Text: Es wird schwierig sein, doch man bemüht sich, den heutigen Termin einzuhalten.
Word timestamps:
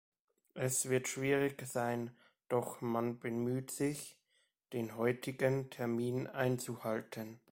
Es 0.55 0.89
wird 0.89 1.07
schwierig 1.07 1.61
sein, 1.67 2.09
doch 2.49 2.81
man 2.81 3.19
bemüht 3.19 3.69
sich, 3.69 4.17
den 4.73 4.97
heutigen 4.97 5.69
Termin 5.69 6.25
einzuhalten. 6.25 7.39